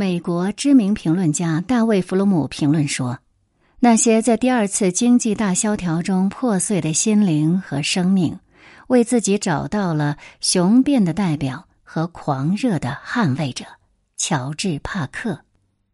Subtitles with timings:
[0.00, 3.18] 美国知名评论家大卫·弗鲁姆评论说
[3.80, 8.38] ：“那些在第二次经济大萧条中破碎的心灵和生命，
[8.88, 13.66] 为自己找到了雄辩的代表和狂热的捍卫者——
[14.16, 15.44] 乔治·帕克。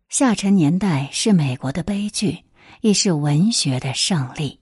[0.08, 2.44] 下沉年代是美国的悲剧，
[2.82, 4.60] 亦是文学的胜利。”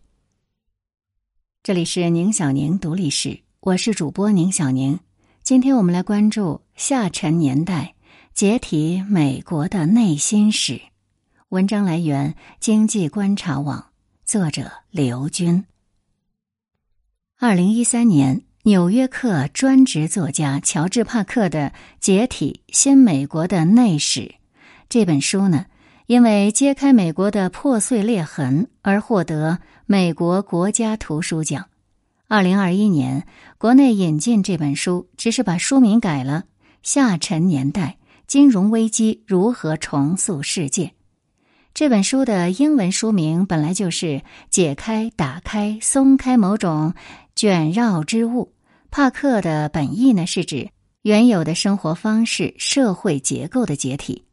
[1.63, 4.99] 这里是宁小宁读历史，我是主播宁小宁。
[5.43, 7.94] 今天我们来关注下沉年代。
[8.35, 10.81] 解体美国的内心史。
[11.51, 13.91] 文章来源：经济观察网，
[14.25, 15.65] 作者刘军。
[17.39, 21.71] 二零一三年，《纽约客》专职作家乔治·帕克的
[22.01, 24.21] 《解体新美国的内史》
[24.89, 25.67] 这本书呢，
[26.07, 31.67] 因为揭开美国的破碎裂痕而获得美国国家图书奖。
[32.27, 36.43] 二零二一年，国内引进这本书，只是把书名改了，
[36.83, 37.99] 《下沉年代》。
[38.27, 40.93] 金融危机如何重塑世界？
[41.75, 46.95] 这本书的英文书名本来就是解开、打开、松开某种
[47.35, 48.53] 卷绕之物。
[48.91, 50.71] 帕克的本意呢，是指
[51.03, 54.25] 原有的生活方式、社会结构的解体。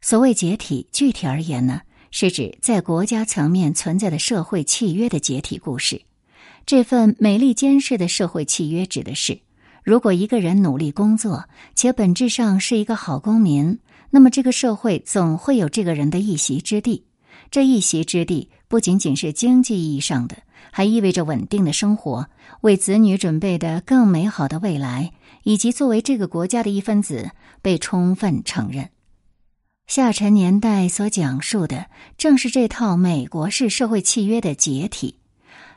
[0.00, 6.02] 所谓解体，具体而言呢，是指在国家层面存在的社会契约的解体故事。
[6.66, 9.40] 这份美利坚式的社会契约指的是。
[9.84, 17.04] 如果一个人努力工作，且本质上是一个好公民，那么这个社会总会有这个人的一席之地。
[17.50, 20.38] 这一席之地不仅仅是经济意义上的，
[20.72, 22.26] 还意味着稳定的生活、
[22.62, 25.12] 为子女准备的更美好的未来，
[25.42, 28.88] 以及作为这个国家的一份子被充分承认。
[29.86, 35.18] 下沉年代所讲述的正是这套美国式社会契约的解体，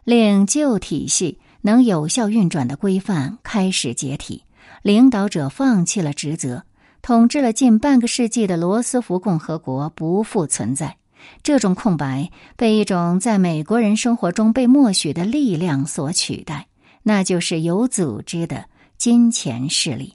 [0.05, 1.41] 令旧体系。
[1.61, 4.43] 能有效运转的规范开始解体，
[4.81, 6.63] 领导者放弃了职责，
[7.01, 10.97] 统治了近半个世纪的罗斯福共和国不复存在。
[11.43, 16.67] 这种空白被一种在美国人生活中被默许的力量所取代，
[17.03, 18.65] 那就是有组织的
[18.97, 20.13] 金钱势力。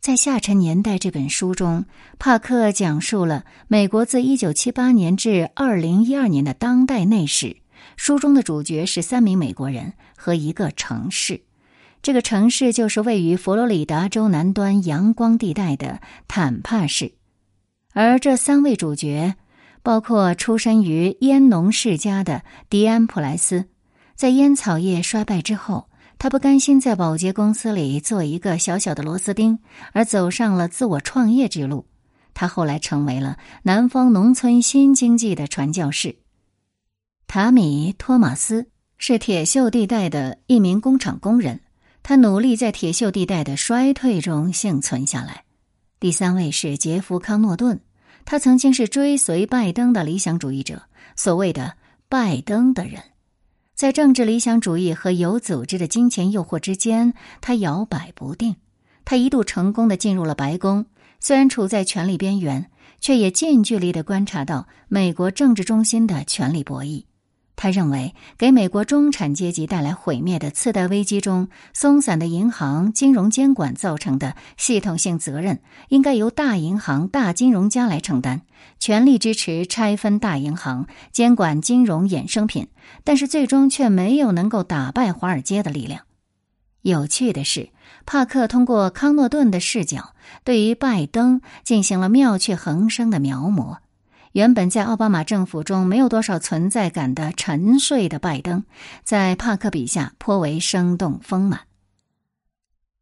[0.00, 1.84] 在《下沉年代》这本书中，
[2.18, 7.56] 帕克讲述了美国自一九七八年至二零一二年的当代内史。
[7.96, 11.42] 书中的主角是三名美国人和一个城市，
[12.02, 17.12] 这个城市就是位于佛罗里达州南端阳光地带的坦帕市。
[17.92, 19.36] 而这三位主角
[19.82, 23.66] 包括出身于烟农世家的迪安·普莱斯，
[24.14, 25.88] 在烟草业衰败之后，
[26.18, 29.58] 他不甘心在保洁公司里做一个小小的螺丝钉，
[29.92, 31.86] 而走上了自我创业之路。
[32.32, 36.16] 他后来成为了南方农村新经济的传教士。
[37.26, 41.62] 塔米·托马斯是铁锈地带的一名工厂工人，
[42.02, 45.44] 他努力在铁锈地带的衰退中幸存下来。
[45.98, 47.80] 第三位是杰夫·康诺顿，
[48.24, 50.82] 他曾经是追随拜登的理想主义者，
[51.16, 51.76] 所谓的
[52.08, 53.02] “拜登的人”。
[53.74, 58.54] 在政治理想主义和有组织的金钱诱惑之间，他摇摆不定。
[59.04, 60.86] 他一度成功的进入了白宫，
[61.18, 62.70] 虽然处在权力边缘，
[63.00, 67.04] 却也近距离的观察到美国政治中心的权力博弈。
[67.56, 78.42] 他认为，给美国中产阶级带来毁灭的次贷危机中，松散的银行金融监管造成的系统性责任，应该由大银行、大金融家来承担，
[78.80, 82.68] 全力支持拆分大银行，监管金融衍生品。
[83.04, 86.02] 但是，最终却没有能够打败华尔街的力量。
[86.82, 87.70] 有趣的是，
[88.04, 93.78] 帕克通过康诺顿的视角，对于拜登进行了妙趣横生的描摹。
[94.34, 98.64] 原本在奥巴马政府中没有多少存在感的沉睡的拜登，
[99.04, 101.60] 在帕克笔下颇为生动丰满。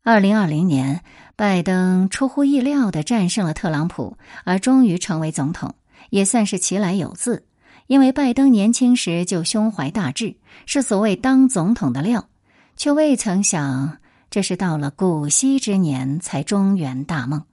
[0.05, 1.03] 二零二零年，
[1.35, 5.75] 拜登出乎意料的战胜了特朗普，而终于成为总统，
[6.11, 7.47] 也算是其来有自。
[7.87, 12.29] 因为拜登年轻时就胸怀大志，是所谓当总统的料，
[12.77, 13.97] 却未曾想
[14.29, 17.45] 这是到了古稀之年才中圆大梦。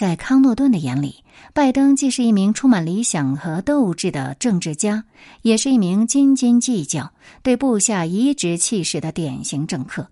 [0.00, 1.16] 在康诺顿的眼里，
[1.52, 5.04] 拜登既是一名充满理想和斗志的政治家，
[5.42, 7.12] 也是一名斤斤计较、
[7.42, 10.08] 对部下颐指气使的典型政客。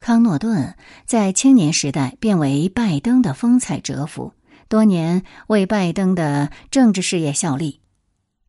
[0.00, 0.74] 康诺顿
[1.06, 4.32] 在青年时代便为拜登的风采折服，
[4.68, 7.78] 多年为拜登的政治事业效力，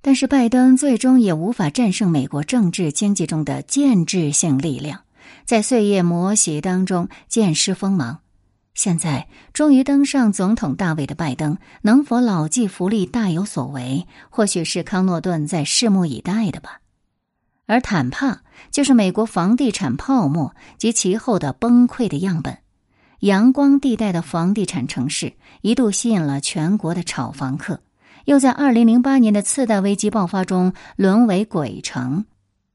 [0.01, 5.01] 但是拜登最终也无法战胜美国政治经济中的建制性力量，
[5.45, 8.21] 在岁月磨洗当中渐失锋芒。
[8.77, 16.81] 现在终于登上总统大位的拜登，能否老骥伏枥、大有所为，或许是康诺顿在拭目以待的吧。
[17.65, 22.59] 而坦帕就是美国房地产泡沫及其后的崩溃的样本。
[23.21, 27.81] 阳光地带的房地产城市，一度吸引了全国的炒房客，
[28.25, 32.25] 又在二零零八年的次贷危机爆发中沦为鬼城。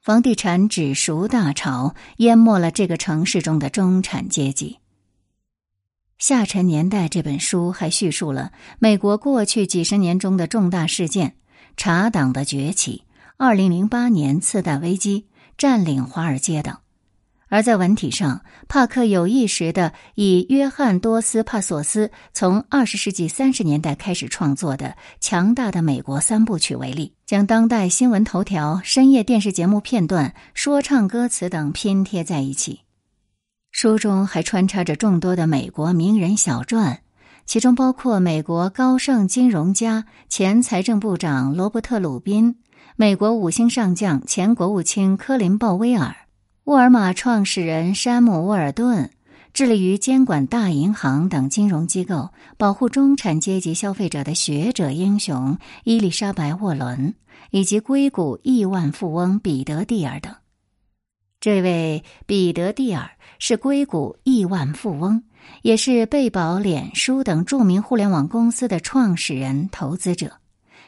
[0.00, 4.78] 房地产指数大潮淹没了这个城市中的中产阶级。
[6.22, 11.34] 《下沉年代》这本书还叙述了美国过去几十年中的重大事件：
[11.76, 13.02] 茶党的崛起、
[13.38, 15.26] 二零零八年次贷危机、
[15.58, 16.76] 占领华尔街等。
[17.48, 24.86] 而在文体上，帕克有意识的以约翰多斯帕索斯从二十世纪三十年代开始创作的
[25.18, 32.82] 《强大的美国三部曲》为例，将当代新闻头条、深夜电视节目片段、说唱歌词等拼贴在一起。
[33.72, 37.00] 书中还穿插着众多的美国名人小传，
[37.46, 42.56] 其中包括美国高盛金融家、前财政部长罗伯特·鲁宾，
[42.96, 46.14] 美国五星上将、前国务卿科林·鲍威尔。
[46.64, 49.10] 沃尔玛创始人山姆·沃尔顿
[49.54, 52.28] 致力于监管大银行等金融机构、
[52.58, 57.14] 保护中产阶级消费者的学者英雄伊丽莎白·沃伦，
[57.50, 60.34] 以及硅谷亿万富翁彼得·蒂尔等。
[61.40, 63.10] 这位彼得·蒂尔
[63.44, 65.20] 是硅谷亿万富翁，
[65.62, 70.34] 也是贝宝、脸书等著名互联网公司的创始人、投资者。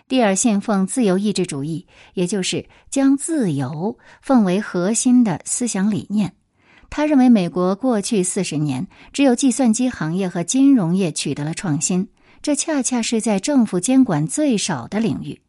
[0.07, 6.35] 蒂尔信奉自由意志主义，也就是将自由奉为核心的思想理念。
[6.91, 12.07] 他认为，美国过去四十年只有计算机行业和金融业取得了创新，
[12.41, 15.41] 这恰恰是在政府监管最少的领域。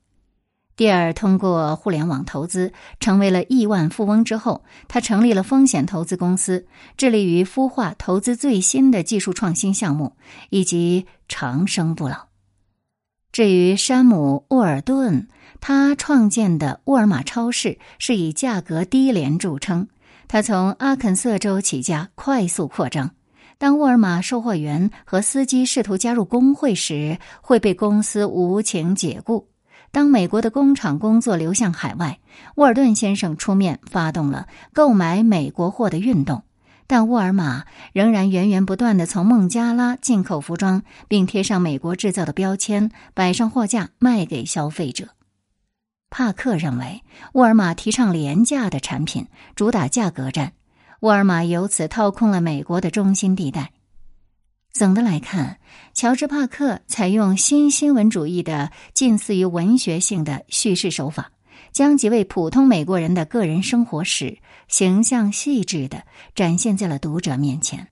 [0.76, 6.68] 蒂尔通过互联网投资成为了亿万富翁之后，他成立了风险投资公司，
[6.98, 10.18] 致力于孵化投资最新的技术创新项目，
[10.50, 12.28] 以及长生不老。
[13.32, 15.28] 至于山姆·沃尔顿，
[15.62, 19.88] 他创建的沃尔玛超市是以价格低廉著称。
[20.28, 23.12] 他从阿肯色州起家，快速扩张。
[23.58, 29.48] 当沃尔玛售货员和司机试图加入工会时，会被公司无情解雇。
[29.96, 32.20] 当美国的工厂工作流向海外，
[32.56, 36.44] 沃尔顿先生出面发动了购买美国货的运动。
[36.86, 37.64] 但沃尔玛
[37.94, 45.12] 仍然源源不断的从孟加拉进口服装，并贴上美国制造的标签，摆上货架卖给消费者。
[46.10, 47.02] 帕克认为，
[47.32, 50.52] 沃尔玛提倡廉价的产品，主打价格战，
[51.00, 53.72] 沃尔玛由此掏空了美国的中心地带。
[54.76, 55.58] 总的来看，
[55.94, 61.32] 乔治·帕克采用新新闻主义的近似于文学性的叙事手法。
[61.72, 64.38] 将几位普通美国人的个人生活史
[64.68, 66.04] 形象细致的
[66.36, 67.88] 展现在了读者面前。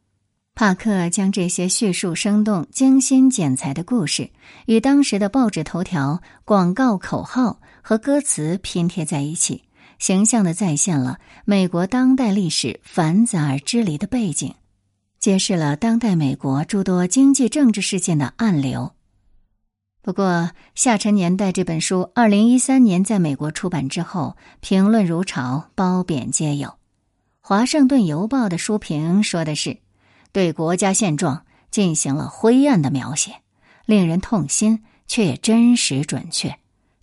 [0.56, 4.32] 帕克将这些叙述生动、精心剪裁的故事
[4.66, 9.64] 与当时的报纸头条、广告口号和歌词拼贴在一起，
[10.00, 14.54] 形象的再现了美国当代历史繁杂而支离的背景，
[15.24, 18.92] 揭示了当代美国诸多经济政治事件的暗流。
[20.02, 20.26] 不过，
[20.76, 26.68] 《下沉年代》这本书，二零一三年在美国出版之后，评论如潮，褒贬皆有。
[27.40, 29.78] 《华盛顿邮报》的书评说的是，
[30.34, 33.32] 对国家现状进行了灰暗的描写，
[33.86, 36.54] 令人痛心，却也真实准确。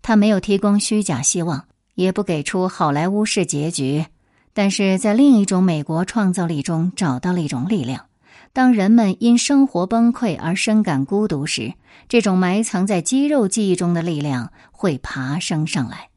[0.03, 1.65] 他没有提供虚假希望，
[1.95, 4.05] 也不给出好莱坞式结局，
[4.53, 8.09] 但是在另一种美国创造力中找到了一种力量。
[8.53, 11.75] 当人们因生活崩溃而深感孤独时，
[12.09, 16.09] 这种埋藏在肌肉记忆中的力量会爬升上来。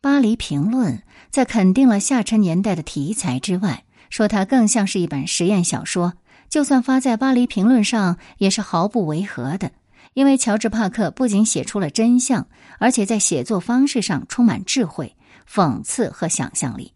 [0.00, 6.14] 巴黎评论在肯定了下沉年代的题材之外，说它更像是一本实验小说。
[6.48, 9.72] 就算发在巴黎评论上，也是毫不违和的，
[10.12, 12.46] 因为乔治·帕克不仅写出了真相，
[12.78, 15.16] 而且在写作方式上充满智慧、
[15.50, 16.92] 讽刺和想象力。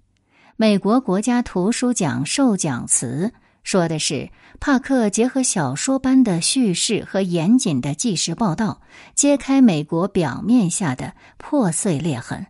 [0.55, 3.33] 美国国家图书奖授奖词。
[3.63, 8.81] 说的是帕克结合小说般的叙事和严谨的纪实报道，
[9.15, 12.47] 揭开美国表面下的破碎裂痕。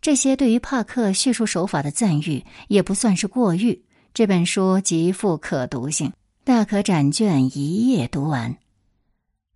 [0.00, 3.84] 这些对于帕克叙述手法的赞誉也不算是过誉。
[4.12, 6.12] 这本书极富可读性，
[6.44, 8.56] 大可展卷一夜读完。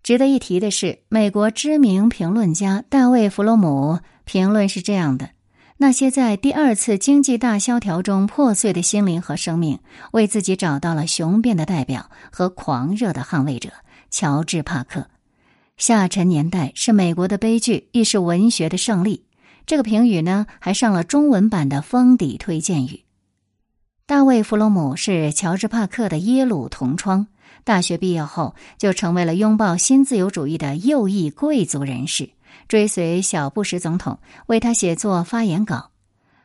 [0.03, 5.29] 值得一提的是，美国知名评论家大卫·弗洛姆评论是这样的。
[5.81, 9.79] 那些在第二次经济大萧条中破碎的心灵和生命，
[10.11, 13.69] 为自己找到了雄辩的代表和狂热的捍卫者——
[14.11, 15.07] 乔治·帕克。
[15.77, 19.23] 下沉年代是美国的悲剧，亦是文学的胜利。
[19.65, 23.05] 这个评语呢，还上了中文版的封底推荐语。
[24.05, 27.27] 大卫·弗洛姆是乔治·帕克的耶鲁同窗，
[27.63, 32.31] 大学毕业后就成为了拥抱新自由主义的右翼贵族人士。
[32.67, 35.91] 追随小布什总统为他写作发言稿，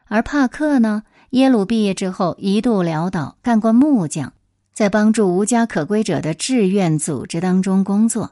[0.06, 1.02] 而帕克呢？
[1.30, 4.32] 耶鲁毕业之后一度潦倒，干过木匠，
[4.72, 8.30] 在帮助无家可归者的志愿组织当中工作。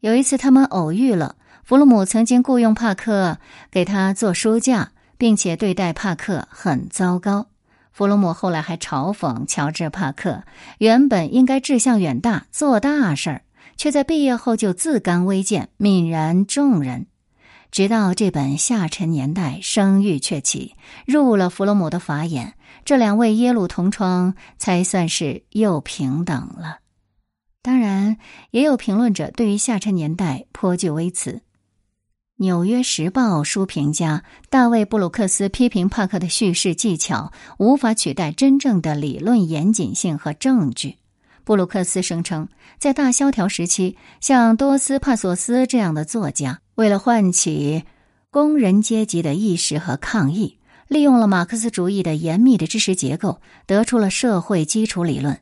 [0.00, 3.38] 有一次，他们偶遇了弗洛姆，曾经雇佣帕克
[3.70, 7.46] 给他做书架，并且对待帕克很糟糕。
[7.90, 10.42] 弗洛姆后来还嘲讽乔治·帕克，
[10.78, 13.42] 原本应该志向远大、做大事儿，
[13.76, 17.06] 却在毕业后就自甘微贱、泯然众人。
[17.72, 20.74] 直到这本《下沉年代》声誉鹊起，
[21.06, 22.52] 入了弗洛姆的法眼，
[22.84, 26.80] 这两位耶鲁同窗才算是又平等了。
[27.62, 28.18] 当然，
[28.50, 31.32] 也有评论者对于《下沉年代》颇具微词。
[32.36, 40.98] 《纽约时报》书评家大卫·布鲁克斯批评帕克的叙事技巧无法取代真正的理论严谨性和证据。
[41.44, 42.48] 布鲁克斯声称，
[42.78, 46.61] 在大萧条时期，像多斯帕索斯这样的作家。
[46.74, 47.84] 为了唤起
[48.30, 55.38] 工人阶级的意识和抗议，利用了马克思主义的严密的知识结构，得出了社会基础理论。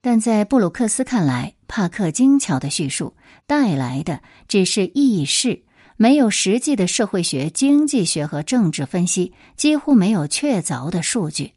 [0.00, 3.14] 但在布鲁克斯看来，帕克精巧的叙述
[3.46, 5.62] 带来的只是意识，
[5.96, 11.52] 没有实际的社会学、经济学和政治分析，几乎没有确凿的数据。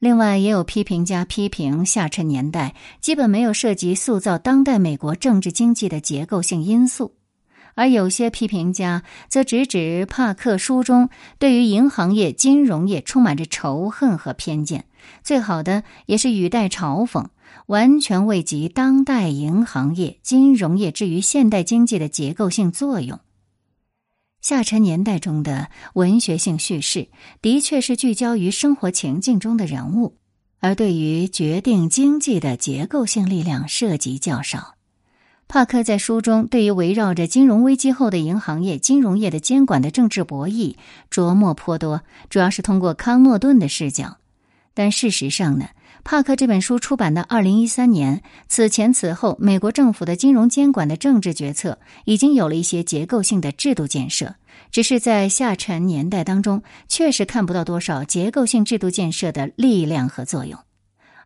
[0.00, 7.14] 另外，也有批评家批评下沉年代基本没有涉及塑造当代美国政治经济的结构性因素。
[7.78, 14.86] 而有些批评家则直指帕克书中对于银行业、金融业充满着仇恨和偏见，
[15.22, 17.26] 最好的也是语带嘲讽，
[17.66, 23.20] 完全未及当代银行业、金融业至于现代经济的结构性作用。
[24.40, 27.06] 下沉年代中的文学性叙事
[27.40, 30.16] 的确是聚焦于生活情境中的人物，
[30.58, 34.77] 而对于决定经济的结构性力量涉及较少。
[35.48, 40.76] 帕克在书中对于围绕着金融危机后的银行业、金融业的监管的政治博弈
[41.10, 44.18] 琢磨颇多，主要是通过康诺顿的视角。
[44.74, 45.70] 但事实上呢，
[46.04, 54.34] 帕克这本书出版的二零一三年，此前此后，美国政府的金融监管的政治决策已经有了一些结构性的制度建设，
[54.70, 60.60] 只是在下沉年代当中，确实看不到多少结构性制度建设的力量和作用。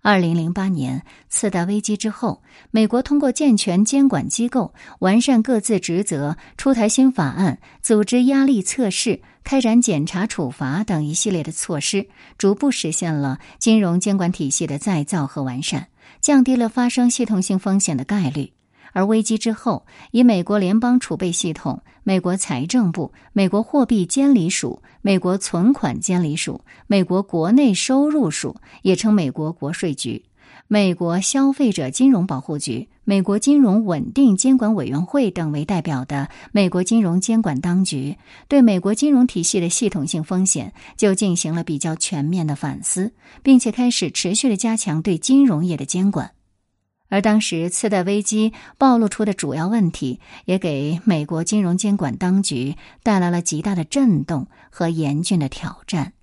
[0.05, 2.43] 二零零八年次贷危机之后，
[2.73, 15.87] 美国通过健全监管机构、完善各自职责、出台新法案、组织压力测试、开展检查处罚等一系列的措施，逐步实现了金融监管体系的再造和完善，
[16.21, 18.51] 降低了发生系统性风险的概率。
[18.93, 30.25] 而危机之后，以美国联邦储备系统、美国财政部、美国货币监理署、美国存款监理署、美国国内收入署（也称美国国税局）、
[30.69, 38.17] 美国消费者金融保护局、美国金融稳定监管委员会等为代表的美国金融监管当局，
[38.49, 46.33] 对美国金融体系的系统性风险就进行了比较全面的反思，并且开始持续的加强对金融业的监管。
[47.13, 56.15] 而当时次贷危机暴露出的主要问题，也给美国金融监管当局带来了极大的震动和严峻的挑战。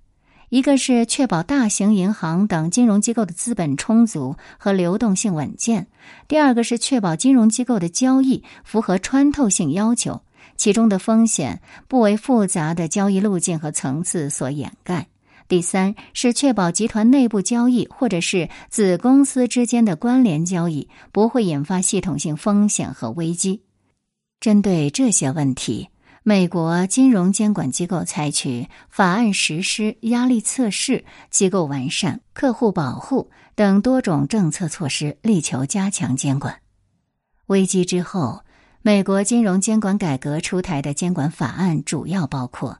[0.48, 5.84] 一个是确保大型银行等金融机构的资本充足和流动性稳健；
[6.26, 10.22] 第二个是确保金融机构的交易符合穿透性要求，
[10.56, 15.06] 其中的风险不为复杂的交易路径和层次所掩盖。
[15.50, 23.64] 第三是确保集团内部交易或者是子公司之间的关联交易不会引发系统性风险和危机。
[24.38, 25.88] 针对这些问题，
[26.22, 36.60] 美国金融监管机构采取法案实施、压力测试、机构完善、客户保护等多种政策措施，力求加强监管。
[37.46, 38.44] 危机之后，
[38.82, 42.78] 美国金融监管改革出台的监管法案主要包括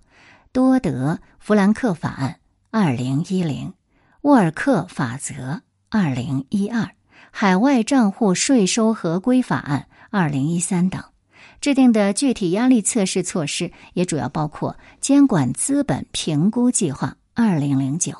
[0.53, 2.37] 多德弗兰克法案。
[2.73, 3.75] 二零一零，
[4.21, 6.91] 沃尔克法则；二零一二，
[7.33, 11.03] 海外账户税收合规法案；二零一三等，
[11.61, 18.15] 制定的具体压力测试措施也主要包括监管资本评估计划；二零零九，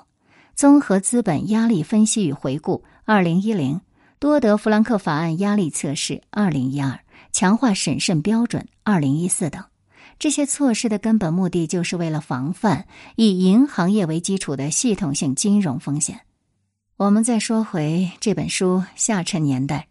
[0.57, 3.81] 综合资本压力分析与回顾；二零一零，
[4.19, 6.99] 多德弗兰克法案压力测试；二零一二，
[7.31, 9.63] 强化审慎标准；二零一四等。
[10.21, 12.87] 这些措施的根本目的，就是为了防范
[13.17, 16.21] 以银行业为基础的系统性金融风险。
[16.99, 19.89] 我们再说回这本书《下沉年代》，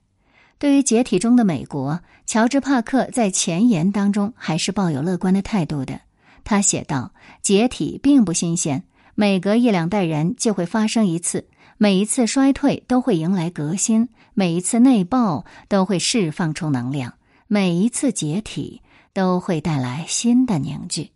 [0.60, 6.00] 对于解体中的美国，乔治·帕克在前言当中还是抱有乐观的态度的。
[6.44, 8.84] 他写道：“解体并不新鲜，
[9.16, 11.48] 每隔一两代人就会发生一次，
[11.80, 17.16] 每一次衰退都会迎来革新，每一次内爆都会释放出能量，
[17.48, 21.12] 每一次解体。”都会带来新的凝聚，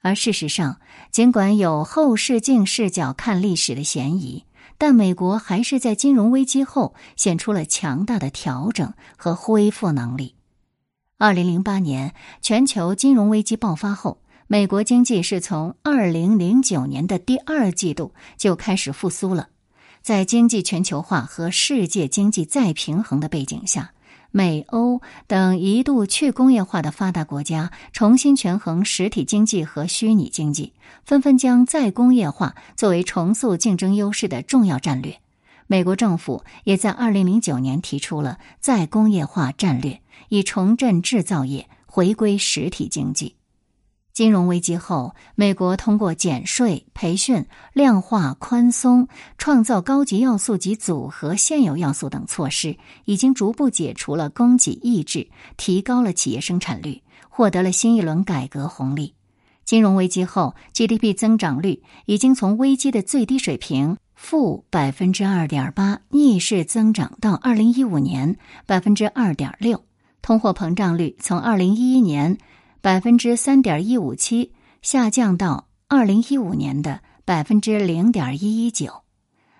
[0.00, 0.80] 而事实上，
[1.10, 4.44] 尽管有后视镜视角看历史的嫌疑，
[4.76, 10.34] 但美国还是在金融危机后显出了强大的调整和恢复能力。
[11.18, 19.48] 二零零八年全球金融危机爆发后，美国经济是从二零零九年的第二季度就开始复苏了。
[20.00, 23.92] 在经济全球化和世界经济再平衡的背景下。
[24.30, 35.18] 美欧等一度去工业化的发达国家重新权衡实体经济和虚拟经济，纷纷将再工业化作为重塑竞争优势的重要战略。
[35.66, 43.37] 美国政府也在二零零九年提出了再工业化战略，以重振制造业，回归实体经济。
[44.18, 49.06] 金融危机后，美国通过减税、培训、量化宽松、
[49.38, 59.14] 创造高级要素及组合现有要素等措施，已经逐步解除了供给抑制，提高了企业生产率，获得了新一轮改革红利。
[59.64, 69.84] 金融危机后，GDP 增长率已经从危机的最低水平负百分之二点八逆势增长到二零一五年百分之二点六，
[70.22, 72.36] 通货膨胀率从二零一一年。
[72.80, 79.02] 百分之三点一五七下降到二零一五年的百分之零点一一九，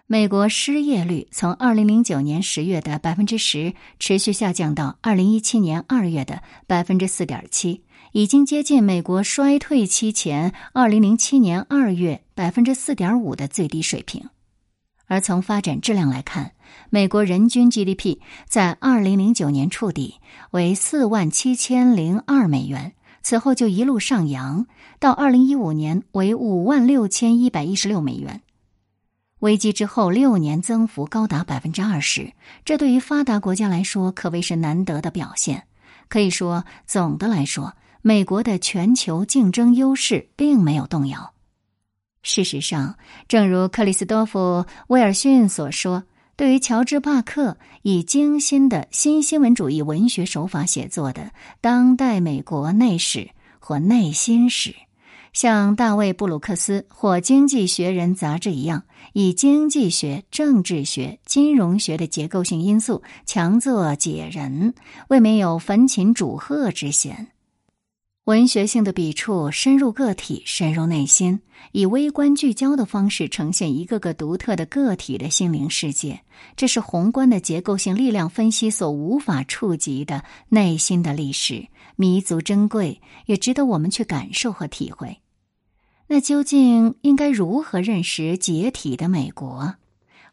[0.06, 7.82] 美国失业率从二零零九年十月的百分之十持续下降到二零一七年二月的百分之四点七，
[8.12, 14.30] 已经接近美国衰退期前二零零七年二月百分之四点五的最低水平。
[15.06, 16.52] 而从发展质量来看，
[16.90, 20.20] 美国人均 GDP 在二零零九年触底
[20.52, 22.92] 为四万七千零二美元。
[23.28, 24.66] 此后就一路上扬，
[24.98, 28.40] 到二零一五年为五万六千一百一十六美元。
[29.40, 32.32] 危机之后六年增幅高达百分之二十，
[32.64, 35.64] 这对于发达国家来说可谓是难得的表现。
[36.08, 41.34] 可以说，总的来说，美国的全球竞争优势并没有动摇。
[42.22, 42.96] 事实上，
[43.28, 46.04] 正如克里斯多夫·威尔逊所说。
[46.38, 54.72] 对于乔治·帕克以精心的新新闻主义文学手法写作的当代美国内史或内心史，
[55.32, 64.74] 像大卫·布鲁克斯或《经济学人》杂志一样，以经济学、政治学、金融学的结构性因素强作解人，
[65.08, 67.32] 未免有焚琴煮鹤之嫌。
[68.28, 71.40] 文学性的笔触深入个体，深入内心，
[71.72, 76.20] 以微观聚焦的方式呈现一个个独特的个体的心灵世界。
[76.54, 85.22] 这是宏观的结构性力量分析所无法触及的内心的历史，弥足珍贵，也值得我们去感受和体会。
[86.06, 89.76] 那究竟应该如何认识解体的美国？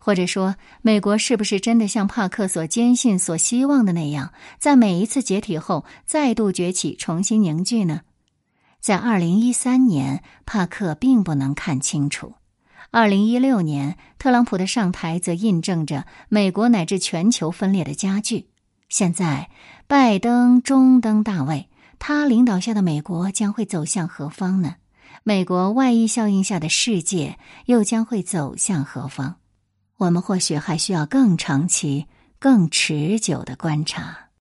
[0.06, 8.02] 或者说，美国是不是真的像帕克所坚信、所希望的那样，在每一次解体后再度崛起、重新凝聚呢？
[8.80, 12.34] 在二零一三年，帕克并不能看清楚；
[12.92, 18.50] 二零一六年，特朗普的上台则印证着美国乃至全球分裂的加剧。
[18.88, 19.50] 现在，
[19.88, 24.76] 拜登中登大位，他领导下的美国将会走向何方呢？
[25.24, 29.38] 美国外溢效应下的世界又将会走向何方？
[29.98, 32.08] 我们或许还需要更长期、
[32.40, 34.25] 更持久的观察。